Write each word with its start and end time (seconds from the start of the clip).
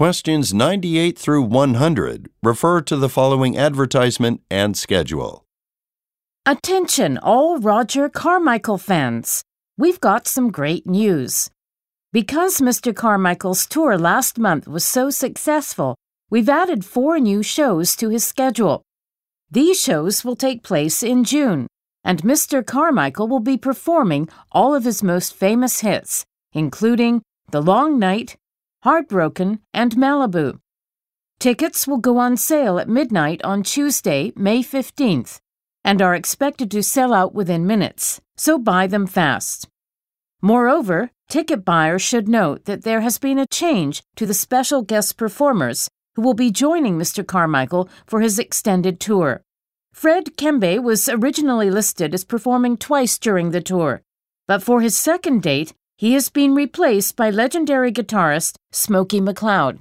Questions 0.00 0.54
98 0.54 1.18
through 1.18 1.42
100 1.42 2.30
refer 2.42 2.80
to 2.80 2.96
the 2.96 3.10
following 3.10 3.58
advertisement 3.58 4.40
and 4.50 4.74
schedule. 4.74 5.44
Attention, 6.46 7.18
all 7.18 7.58
Roger 7.58 8.08
Carmichael 8.08 8.78
fans! 8.78 9.44
We've 9.76 10.00
got 10.00 10.26
some 10.26 10.50
great 10.50 10.86
news. 10.86 11.50
Because 12.14 12.62
Mr. 12.62 12.96
Carmichael's 12.96 13.66
tour 13.66 13.98
last 13.98 14.38
month 14.38 14.66
was 14.66 14.86
so 14.86 15.10
successful, 15.10 15.96
we've 16.30 16.48
added 16.48 16.82
four 16.82 17.20
new 17.20 17.42
shows 17.42 17.94
to 17.96 18.08
his 18.08 18.24
schedule. 18.24 18.80
These 19.50 19.78
shows 19.78 20.24
will 20.24 20.34
take 20.34 20.62
place 20.62 21.02
in 21.02 21.24
June, 21.24 21.66
and 22.02 22.22
Mr. 22.22 22.64
Carmichael 22.64 23.28
will 23.28 23.40
be 23.40 23.58
performing 23.58 24.30
all 24.50 24.74
of 24.74 24.84
his 24.84 25.02
most 25.02 25.34
famous 25.34 25.80
hits, 25.80 26.24
including 26.54 27.20
The 27.50 27.60
Long 27.60 27.98
Night, 27.98 28.36
Heartbroken, 28.82 29.60
and 29.74 29.94
Malibu. 29.96 30.58
Tickets 31.38 31.86
will 31.86 31.98
go 31.98 32.16
on 32.16 32.38
sale 32.38 32.78
at 32.78 32.88
midnight 32.88 33.42
on 33.44 33.62
Tuesday, 33.62 34.32
May 34.36 34.62
15th, 34.62 35.38
and 35.84 36.00
are 36.00 36.14
expected 36.14 36.70
to 36.70 36.82
sell 36.82 37.12
out 37.12 37.34
within 37.34 37.66
minutes, 37.66 38.22
so 38.38 38.58
buy 38.58 38.86
them 38.86 39.06
fast. 39.06 39.68
Moreover, 40.40 41.10
ticket 41.28 41.62
buyers 41.62 42.00
should 42.00 42.26
note 42.26 42.64
that 42.64 42.82
there 42.82 43.02
has 43.02 43.18
been 43.18 43.38
a 43.38 43.46
change 43.46 44.02
to 44.16 44.24
the 44.24 44.32
special 44.32 44.80
guest 44.80 45.18
performers 45.18 45.90
who 46.16 46.22
will 46.22 46.32
be 46.32 46.50
joining 46.50 46.98
Mr. 46.98 47.26
Carmichael 47.26 47.86
for 48.06 48.22
his 48.22 48.38
extended 48.38 48.98
tour. 48.98 49.42
Fred 49.92 50.38
Kembe 50.38 50.82
was 50.82 51.06
originally 51.06 51.70
listed 51.70 52.14
as 52.14 52.24
performing 52.24 52.78
twice 52.78 53.18
during 53.18 53.50
the 53.50 53.60
tour, 53.60 54.00
but 54.48 54.62
for 54.62 54.80
his 54.80 54.96
second 54.96 55.42
date, 55.42 55.74
he 56.00 56.14
has 56.14 56.30
been 56.30 56.54
replaced 56.54 57.14
by 57.14 57.28
legendary 57.28 57.92
guitarist 57.92 58.54
Smokey 58.72 59.20
McLeod. 59.20 59.80